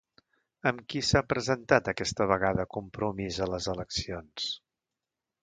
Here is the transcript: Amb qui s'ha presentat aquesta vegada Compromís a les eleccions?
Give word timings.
Amb 0.69 0.79
qui 0.93 1.01
s'ha 1.09 1.21
presentat 1.33 1.91
aquesta 1.93 2.27
vegada 2.33 2.67
Compromís 2.79 3.39
a 3.47 3.51
les 3.53 3.69
eleccions? 3.75 4.51